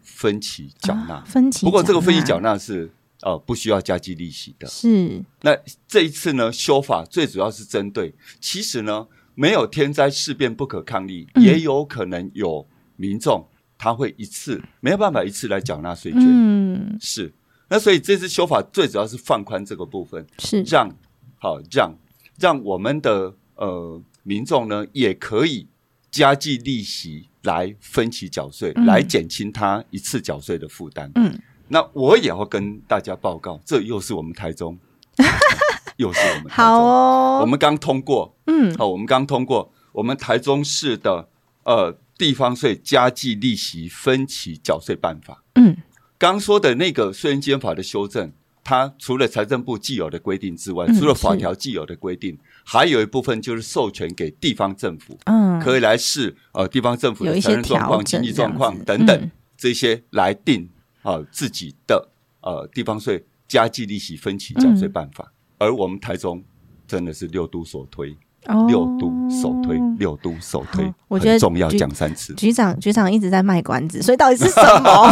[0.00, 1.16] 分期缴纳。
[1.16, 2.90] 啊分期，不过这个分期缴纳是
[3.22, 4.66] 呃不需要加计利息的。
[4.68, 5.22] 是。
[5.42, 5.56] 那
[5.88, 11.42] 这一次呢，修法最主要是针对，其实呢，没有天灾事变不可抗力，嗯。
[11.42, 13.46] 也有可能有民众
[13.78, 16.20] 他会一次没有办法一次来缴纳税捐。
[16.22, 16.98] 嗯。
[17.00, 17.32] 是，
[17.68, 20.62] 那所以这次修法最主要是放宽这个部分，是。
[20.62, 20.90] 让
[21.38, 21.94] 好让
[22.38, 25.66] 让我们的呃民众呢也可以
[26.10, 28.86] 加计利息来分期缴税，嗯。
[28.86, 31.10] 来减轻他一次缴税的负担。
[31.14, 34.78] 嗯那我也要跟大家报告，这又是我们台中，
[35.96, 38.74] 又是我们台中，好哦，我们刚通过，嗯。
[38.76, 39.72] 好，我们刚通过。
[39.92, 41.28] 我们台中市的
[41.64, 45.42] 呃地方税加计利息分期缴税办法。
[45.54, 45.76] 嗯。
[46.18, 48.30] 刚说的那个税源监法的修正，
[48.62, 59.30] 它除了财政部既有的规定之外，嗯除了法条既有的规定，还有一部分就是授权给地方政府，嗯，可以来视呃地方政府的有一些财政状况、经济状况等等、嗯。
[59.56, 60.68] 这些来定
[61.06, 62.08] 啊、呃自己的
[62.40, 65.32] 呃地方税加计利息分期缴税办法。
[65.58, 66.42] 而我们台中
[66.86, 68.14] 真的是六都所推，
[68.46, 72.34] 哦六都首推，六都首推，我觉得重要，局讲三次。
[72.34, 74.90] 局长局长一直在卖关子，所以到底是什么？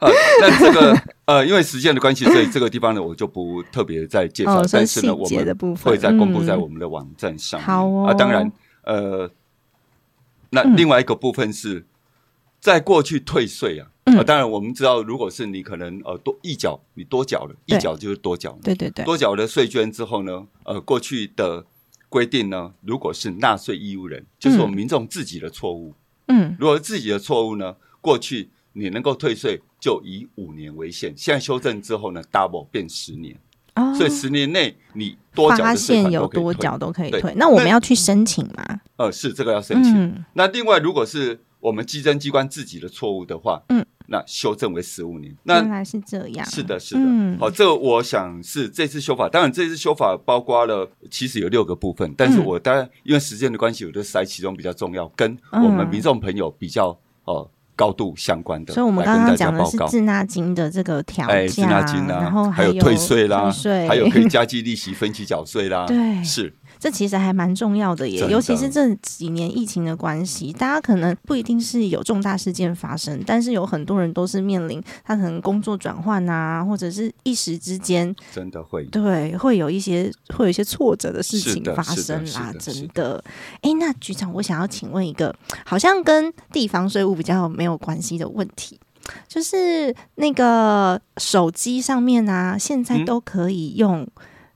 [0.00, 0.08] 呃，
[0.40, 4.60] 那这个呃，因为时间的关系，所以这个地方呢，我就不特别再介绍。
[4.60, 7.66] 哦但是呢，我们会再公布在嗯我们的网站上面。
[7.66, 8.52] 好哦啊，当然，
[8.84, 9.28] 呃，
[10.50, 11.84] 那嗯另外一个部分是
[12.68, 13.88] 在过去退税啊。
[14.26, 18.58] 当然我们知道，如果是你可能呃多一缴，你多缴了，一对缴就是多缴了。
[18.62, 21.64] 对对对，多缴了税捐之后呢，呃，过去的
[22.08, 25.92] 规定呢，如果是纳税义务人，就是我们民众自己的错误，
[26.28, 33.38] 嗯如果是自己的错误呢，过去你能够退税就以五年为限，现在修正之后呢，double 变十年，
[33.74, 36.26] 哦所以十年内你多缴发现有。
[36.28, 38.80] 多缴都可以退，那我们要去申请吗？
[38.96, 39.94] 呃，是这个要申请。
[39.94, 45.34] 嗯那另外，如果是我们稽征机关自己的错误的话，嗯，那修正为十五年。
[45.44, 47.00] 原那来是这样，是的，是的。
[47.02, 47.38] 嗯。
[47.38, 52.44] 好，这个我想是这次修法，当然这次修法包括了其实有六个部分，但是嗯。
[52.44, 63.88] 我当然因为时间的关系，我就筛其中比较重要，跟我们嗯民众朋友比较呃高度相关的，所以我们刚刚讲的是滞纳金的这个调哎，滞价，纳金然后啦，还有退税啦，退税。
[63.88, 66.24] 还有可以加计利息分期缴税啦， 对。
[66.24, 83.22] 是这其实还蛮重要的耶，尤其是这几年疫情的关系，大家可能不一定是有重大事件发生，但是有很多人都是面临他可能工作转换啊，或者是一时之间，真的会对，会有一些会有一些挫折的事情发生啦，真的。
[83.62, 88.78] 哎，那局长，我想要请问一个好像跟地方税务比较没有关系的问题。
[89.26, 94.06] 就是那个手机上面啊，现在嗯都可以用、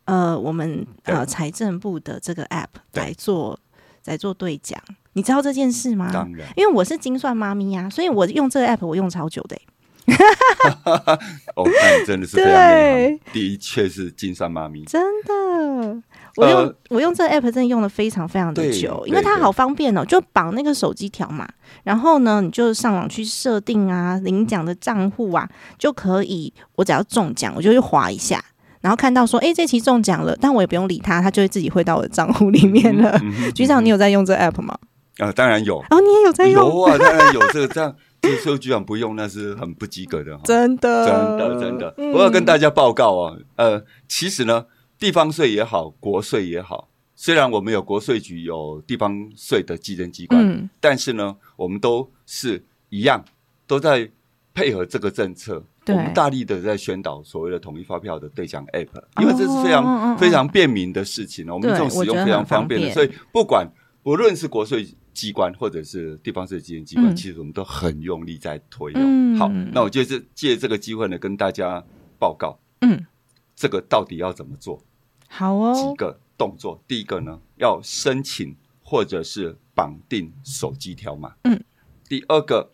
[0.04, 3.58] 呃我们呃财政部的这个 app 来做
[4.06, 4.80] 来做兑奖，
[5.12, 6.10] 你知道这件事吗？
[6.12, 6.48] 当然。
[6.56, 9.62] 因为我是精算妈咪呀、所以我用这个 app 我用超久的欸、
[11.54, 16.02] 哦，那你真的是非常内行，的确是精算妈咪，真的。
[16.36, 21.48] 我用、呃我用这个 app 真的用的非常非常的久，因为它好方便哦，就绑那个手机条码，
[21.84, 26.52] 然后呢，你就上网去设定啊，领奖的账户啊，就可以。
[26.74, 28.42] 我只要中奖，我就去划一下，
[28.82, 33.18] 然后看到说，哎，这期中奖了，但我也不用理他，他就会自己汇到我的账户里面了。
[33.54, 34.76] 局长，你有在用这 app 吗？
[35.18, 40.42] 啊，当然有，哦，你也有在用，有啊，当然有这个这样，这个税务局长不用那是很不及格的哈。
[40.44, 44.66] 真的，真的真的，嗯我要跟大家报告啊，呃，其实呢，
[44.98, 53.24] 地方税也好，国税也好，虽然我们有国税局有地方税的稽征机关，嗯但是呢，我们都是一样，
[53.66, 54.10] 都在
[54.52, 55.62] 配合这个政策。
[55.84, 55.94] 对。
[55.96, 63.66] 我们大力的在宣导所谓的统一发票的对讲 App，因为这是非常、非常便民的事情哦，我们对这种使用非常方便的，所以不管
[64.02, 67.16] 不论是国税机关或者是地方税基金机关，嗯。
[67.16, 68.92] 其实我们都很用力在推
[69.38, 71.84] 好，那我就是借这个机会呢，跟大家
[72.18, 73.06] 报告嗯，
[73.54, 74.82] 这个到底要怎么做，
[75.28, 76.82] 好哦，几个动作。
[76.88, 81.34] 第一个呢，要申请或者是绑定手机条码。
[81.44, 81.62] 嗯。
[82.08, 82.70] 第二个，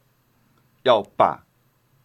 [0.83, 1.44] 要把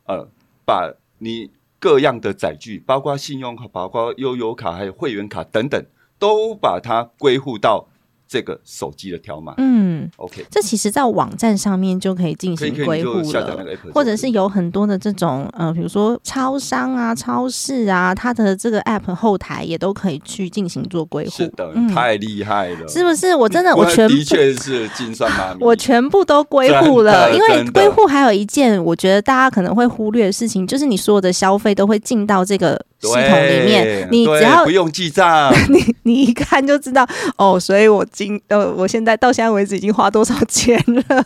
[0.06, 0.28] 呃
[0.66, 5.86] 把你各样的载具，包括信用卡、包括悠游卡、还有会员卡等等，
[6.18, 7.88] 都把它归户到
[8.34, 9.54] 这个手机的条码。
[9.60, 10.10] 嗯。
[10.18, 21.32] OK，这其实，在网站上面就可以进行归户了或者是有很多的这种呃，比如说超商啊、超市啊，它的这个 app 后台也都可以去进行做归户。
[21.32, 23.36] 是的，嗯太厉害了，是不是？
[23.36, 41.26] 我真的我全部的确是金算妈咪， 我全部都归户了，因为归户还有一件我觉得大家可能会忽略的事情，就是你所有的消费都会进到这个系统里面，你只要不用记账， 你你一看就知道哦，所以我今呃，我现在到现在为止已经花多少钱了，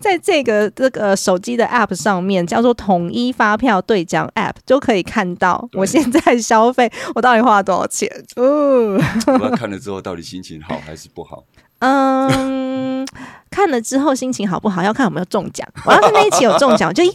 [0.00, 8.08] 在这个这个手机的 App 上面，叫做统一发票兑奖 App，就可以看到我现在消费我到底花了多少钱。
[8.36, 8.98] 哦，
[9.38, 11.44] 我要看了之后到底心情好还是不好？
[11.84, 13.04] 嗯，
[13.50, 15.66] 看了之后心情好不好，要看有没有中奖。
[15.84, 17.10] 我要是那一期有中奖，我就耶。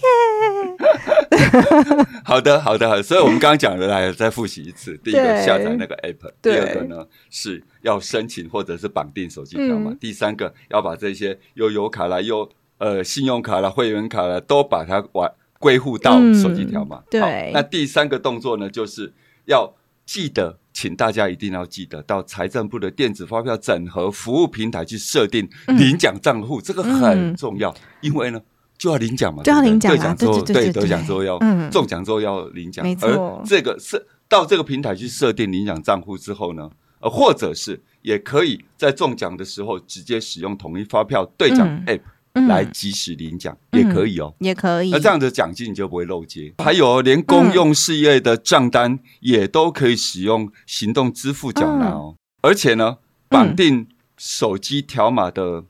[2.24, 3.04] 好的，好的，好的。
[3.04, 4.98] 所以我们刚刚讲的，来再复习一次。
[5.04, 17.02] 第一个下载那个 app，第二个呢是要申请或者是绑定手机条码，嗯第三个要把这些悠游卡啦、悠呃信用卡啦、会员卡啦都把它完归户到嗯手机条码。
[17.10, 19.14] 对那第三个动作呢，就是
[19.46, 19.74] 要
[20.06, 20.60] 记得。
[20.78, 28.40] 请大家一定要记得到财政部的电子发票整合服务平台去设定领奖账户，这个很重要，因为呢
[28.78, 31.70] 就要领奖嘛，就要领奖啊兑奖之后，对对对对得奖之后要嗯。
[31.72, 33.08] 中奖之后要领奖，没错。
[33.10, 41.86] 而这个是到这个平台去设定领奖账户之后呢，呃，或者是也可以在中奖的时候直接使用统一发票兑奖嗯。
[41.86, 42.02] App
[42.34, 42.48] 嗯。
[42.48, 43.82] 来及时领奖，嗯。
[43.82, 44.34] 也可以哦。
[44.40, 44.92] 也可以。
[44.92, 46.54] 那这样的奖金你就不会漏接。
[46.60, 52.16] 还有，连公用事业的账单也都可以使用行动支付缴纳哦。
[52.44, 53.88] 而且呢，绑定
[54.18, 55.64] 手机条码的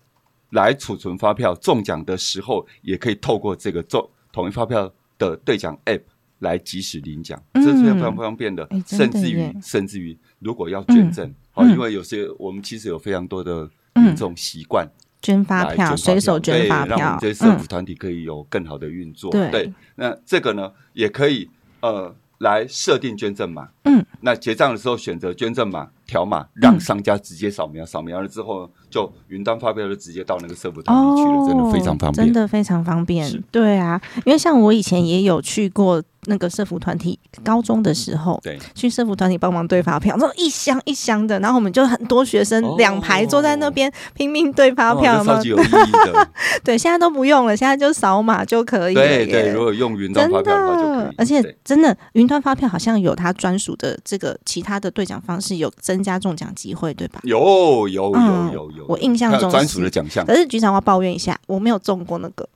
[0.52, 6.02] 来储存发票，中奖的时候也可以透过这个中统一发票的兑奖 App
[6.40, 8.68] 来及时领奖，嗯这是非常方便的。
[8.86, 14.88] 甚至于，甚至于，如果要捐赠，好，嗯因为有些我们其实有非常多的民众习惯。
[15.20, 19.32] 捐发票，随手捐发票对让我们这，些社嗯服团体可以有更好的运作。
[19.32, 21.50] 对那这个呢，也可以
[21.82, 23.68] 呃来设定捐赠码。
[23.86, 32.12] 嗯，那结账的时候选择捐赠码条码，让商家直接扫描，扫描了之后就云端发票就直接到那个社服团体去了，真的非常方便。
[32.12, 33.44] 哦真的非常方便。
[33.52, 46.28] 对啊，因为像我以前也有去过那个社服团体，高中的时候对，去社服团体帮忙对发票，那种一箱一箱的，然后我们就很多学生哦两排坐在那边拼命对发哦票超级有意义的。
[46.64, 48.94] 对，现在都不用了，现在就扫码就可以。
[48.94, 57.22] 对对，如果用云端发票的话就可以，，而且真的，云端发票好像有它专属的这个其他的兑奖方式，有增加中奖机会，对吧？
[57.24, 60.26] 有有嗯有有有，我印象中专属的奖项。
[60.26, 62.48] 可是局长，要抱怨一下，我没有中过那个。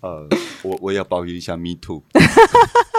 [0.00, 0.28] 呃，
[0.62, 2.02] 我我也要抱怨一下，Me too。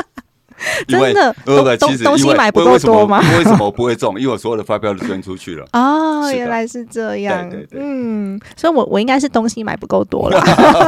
[0.87, 4.19] 真的不不，东东其实因为西买不够多吗 为什么我不会中？
[4.19, 5.67] 因为我所有的发票都捐出去了。
[5.73, 7.49] 哦，原来是这样。
[7.49, 10.41] 对对对嗯，所以我我应该是东西买不够多了，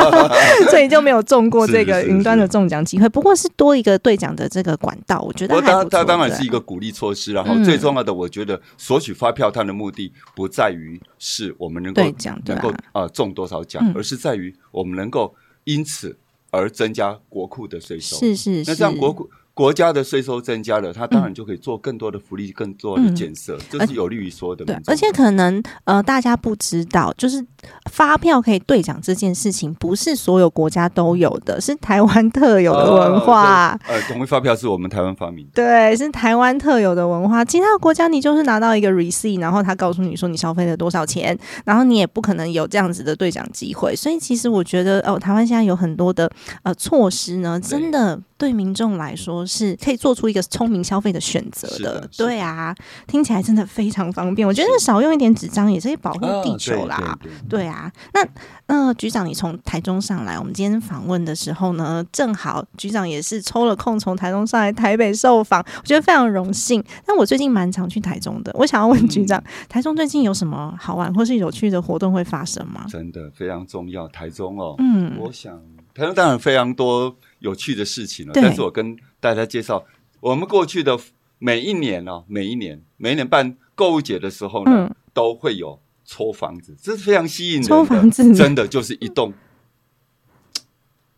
[0.69, 3.07] 所以就没有中过这个云端的中奖机会。
[3.09, 5.89] 不过是多一个兑奖的这个管道，我觉得它还。
[5.89, 16.17] 它当然是一个鼓励措施，然后嗯最重要的，我觉得索取发票它的目的不在于是我们能够兑奖能够啊中多少奖嗯，而是在于我们能够因此
[16.51, 18.17] 而增加国库的税收。
[18.17, 24.93] 是是是，那这样国库国家的税收增加了，它当然就可以做更多的福利、更多的建设，这是有利于所有的民对。
[24.93, 27.43] 而且可能呃，大家不知道，就是
[27.89, 33.75] 发票可以兑奖这件事情，不是所有国家都有的，是台湾特有的文化。
[33.87, 35.53] 呃，统一发票是我们台湾发明的。
[35.55, 37.43] 对，是台湾特有的文化。
[37.43, 43.95] 其他的国家你就是拿到一个 receipt，然后他告诉你说你消费了多少钱，然后你也不可能有这样子的兑奖机会。
[43.95, 46.29] 所以其实我觉得哦，台湾现在有很多的
[46.61, 52.75] 呃措施呢，真的对民众来说是可以做出一个聪明消费的选择是的的对啊，
[53.07, 54.47] 听起来真的非常方便。
[54.47, 57.19] 我觉得少用一点纸张也是可以保护地啊球啦。
[57.21, 58.27] 对对对对啊，那
[58.67, 66.83] 呃，局长，你从台中上来，我们今天访问的时候呢，正好局长也是抽了空从台中上来台北受访，我觉得非常荣幸。
[67.05, 72.85] 但我最近蛮常去台中的，我想要问局长，台中最近有什么好玩或是有趣的活动会发生吗？
[72.89, 74.07] 真的非常重要。
[74.09, 75.59] 台中哦，嗯我想
[75.97, 79.83] 台中当然非常多有趣的事情了，但是我跟大家介绍，
[80.19, 80.95] 我们过去的
[81.39, 87.67] 每一年哦，每一年每一年办购物节的时候呢，嗯都会有抽房子，这是非常吸引人的。
[87.69, 89.33] 抽房子真的就是一栋，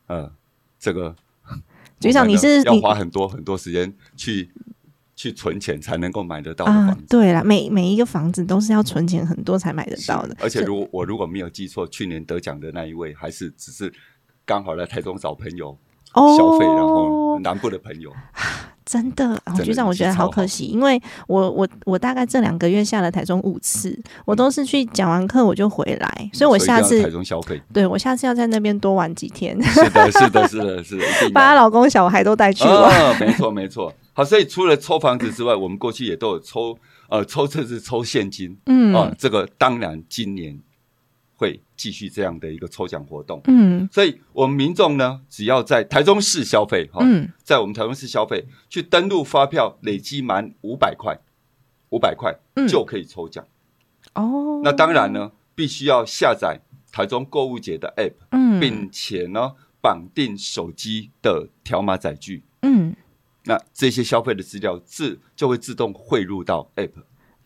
[0.08, 0.32] 呃，
[0.80, 1.14] 这个
[2.00, 4.50] 局长你是要花很多很多时间去
[5.14, 13.94] 去存钱才能够买得到的啊房子。，对啦，每每一个房子都是要存钱很多才买得到的，而且如果我如果没有记错，去年得奖的那一位还是只是
[14.50, 15.78] 刚好来台中找朋友
[16.16, 18.12] 哦消费，然后南部的朋友，
[18.84, 23.96] 真的，啊局长，我觉得好可惜，因为我我我大概这两个月下了台中五次，
[24.26, 27.62] 我都是去讲完课我就回来，所以我下次台中消费。
[27.72, 31.54] 对我下次要在那边多玩几天，是的，是的，是的，是的，把她。
[31.54, 32.74] 老公小孩都带去玩。
[32.74, 33.94] 啊，没错，没错。
[34.14, 36.76] 好，所以除了抽房子之外，我们过去也都有抽
[37.10, 39.14] 呃抽车子、抽现金嗯啊。
[39.18, 40.58] 这个当然今年
[41.40, 43.42] 会继续这样的一个抽奖活动。
[43.46, 51.18] 嗯所以，我们民众呢，只要在台中市消费哈，嗯在我们台中市消费，去登录发票累积满五百块，
[51.92, 53.48] 五百块嗯就可以抽奖。
[54.16, 56.60] 哦，那当然呢，必须要下载
[56.92, 62.44] 台中购物节的 App，、嗯并且呢绑定手机的条码载具。
[62.64, 62.94] 嗯
[63.46, 66.92] 那这些消费的资料自就会自动汇入到 App。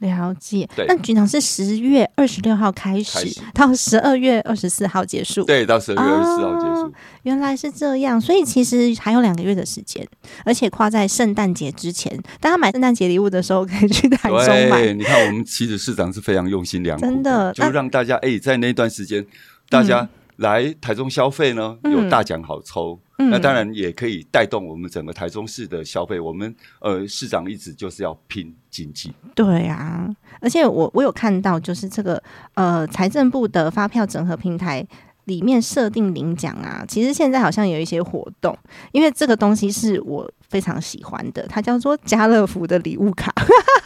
[0.04, 0.70] 了解。
[0.76, 6.88] 对那局长是十月二十六号开始到十二月二十四号结束，对，到十二月二十四号结束。
[6.88, 6.94] 哦
[7.24, 10.06] 原来是这样，所以其实还有两个月的时间，
[10.44, 14.82] 而且跨在圣诞节之前，大家买圣诞节礼物的时候可以去台中买。
[14.82, 19.26] 对，你看我们其实市长是非常用心良苦真的就让大家哎、在那段时间，
[19.70, 20.06] 大家
[20.44, 23.00] 来台中消费呢，嗯有大奖好抽。
[23.18, 26.20] 嗯那当然也可以带动我们整个台中市的消费。
[26.20, 32.22] 我们呃市长一直就是要拼经济，对啊，而且我我有看到，就是这个
[32.56, 34.86] 呃财政部的发票整合平台。
[35.26, 38.54] 里面设定领奖啊，其实现在好像有一些活动，
[38.92, 43.34] 因为这个东西是我非常喜欢的，它叫做家乐福的礼物卡。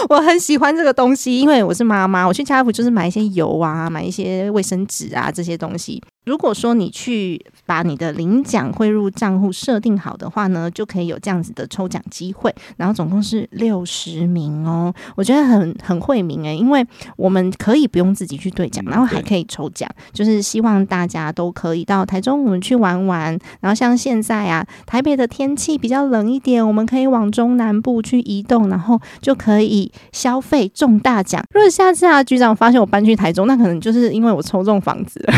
[0.08, 6.02] 我很喜欢这个东西，因为我是妈妈，我去家乐福就是买一些油啊，买一些卫生纸啊这些东西。
[6.24, 23.36] 如果说你去把你的领奖汇入账户设定好的话呢，就可以有这样子的抽奖机会，然后总共是六十名哦，我觉得很很惠民诶，因为我们可以不用自己去兑奖，然后还可以抽奖，就是希望大家都可以到台中我们去玩玩。
[23.60, 31.42] 然后像现在啊，台北的天气比较冷一点，我们可以往中南部去移动，然后就可以消费中大奖。
[31.54, 35.34] 如果下次啊，局长发现我搬去台中，那可能就是因为我抽中房子了。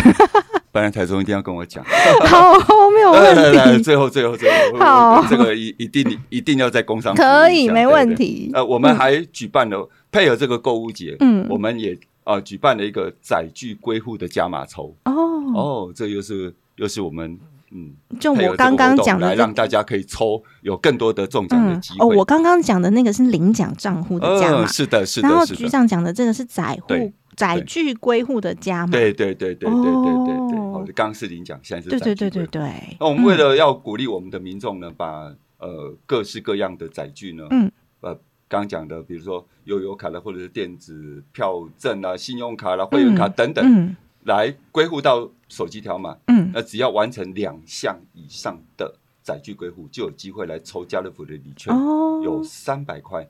[0.72, 1.84] 不然台中一定要跟我讲。
[2.24, 2.54] 好，
[2.94, 5.20] 没有来来来，问题， 最后最后最后，好。
[5.20, 8.50] 我这个一一定一定要在工商可以，没问题。
[8.54, 11.46] 呃，我们还举办了配合这个购物节，嗯。
[11.50, 14.96] 我们也呃举办了一个载具归户的加码抽。
[15.04, 15.12] 哦，
[15.54, 17.38] 哦，这又是又是我们
[17.74, 22.16] 嗯，就我刚刚讲的让大家可以抽有更多的中奖的机哦，会。
[22.16, 24.64] 我刚刚讲的那个是领奖账户的加码。
[24.64, 28.92] 嗯，，是的，是的，然后局的，长讲的这个是载户对载具归户的家嘛。
[28.92, 30.58] 对对对对对对对对。
[30.58, 30.72] 哦。
[30.74, 32.50] 哦，刚刚是领奖，现在是对对载具归户。
[32.50, 32.62] 对。
[32.62, 32.96] 对对。
[33.00, 33.38] 那我们为嗯。
[33.38, 37.70] 了要鼓励我们的民众呢，把呃各式各样的载具呢，嗯，
[38.00, 38.14] 呃，
[38.48, 43.96] 刚刚讲的，比如说悠游卡啦，或者是电子票证啊、信用卡啦、会员卡等等，嗯。
[44.24, 53.28] 来归户到手机条码，嗯，那只要完成两项以上的载具归户，就有机会来抽家乐福的礼券，哦，有三百块，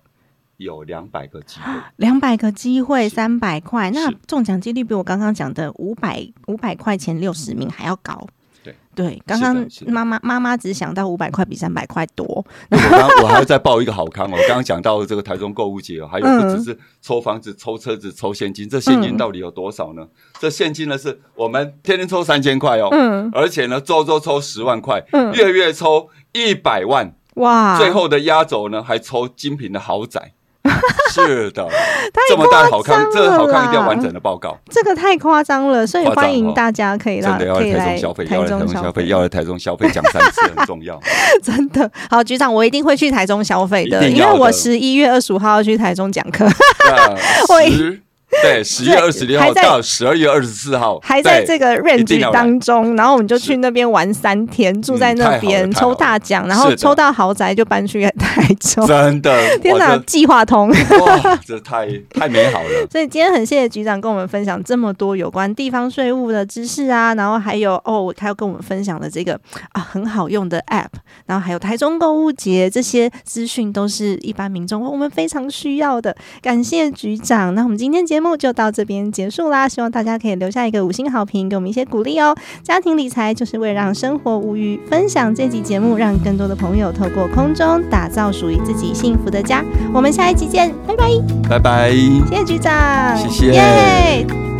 [0.62, 1.72] 有两百个机会。
[1.96, 3.14] 两百个机会，是。
[3.14, 8.26] 三百块，那中奖几率比我刚刚讲的五百五百块钱六十名还要高。
[8.64, 8.74] 对。
[8.94, 14.36] 对，刚刚妈妈妈妈只想到五百块比三百块多，我刚我还要再报一个好康哦！
[14.46, 19.16] 刚刚讲到这个台中购物节哦，还有不只是抽房子、抽车子、抽现金，这现金嗯。
[19.16, 20.06] 到底有多少呢？
[20.38, 23.30] 这现金呢是我们天天抽三千块哦，嗯。
[23.32, 25.32] 而且呢周周抽十万块，嗯。
[25.32, 30.32] 月月抽一百万，哇，最后的压轴呢还抽精品的豪宅。
[31.12, 34.56] 是的，太这么大好康，这好康一定要完整的报告。
[34.70, 40.98] 这个太夸张了，所以欢迎哦大家可以让真的要可以来来台中消费，要来台中消费，要来台中消费，讲三次很重要。
[41.42, 46.46] 真的好，局长，我一定会去台中消费的，因为我十一月二十五号要去台中讲课。
[46.84, 47.10] 那
[47.52, 48.00] 我十
[48.43, 58.87] 对，十月对二十六号到十二月二十四号，还在这个 range 当中，然后我们就去那边玩三天，住在那边抽大奖，然后抽到豪宅就搬去台中。
[58.87, 60.72] 真的， 天哪，计划通！
[60.89, 62.68] 这哇，这太太美好了。
[62.91, 69.39] 所以今天很谢谢局长跟我们分享这么多有关地方税务的知识啊，然后还有哦，他要跟我们分享的这个
[69.72, 70.89] 啊很好用的 App，
[71.26, 76.16] 然后还有台中购物节这些资讯都是一般民众我们非常需要的。
[76.41, 82.34] 感谢局长，那我们今天节目就到这边结束啦，希望大家可以留下一个五星好评，给我们一些鼓励哦。
[82.62, 89.64] 家庭理财就是为了让生活无虞，分享这集节目，让更多的朋友透过空中打造属于自己幸福的家。
[89.92, 91.08] 我们下一集见，拜拜。
[91.48, 91.90] 拜拜。
[92.30, 94.51] 谢谢局长，谢谢耶